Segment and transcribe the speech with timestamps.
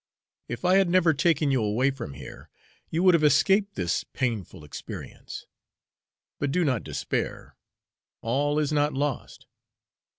[0.47, 2.49] If I had never taken you away from here,
[2.89, 5.45] you would have escaped this painful experience.
[6.39, 7.55] But do not despair;
[8.23, 9.45] all is not lost.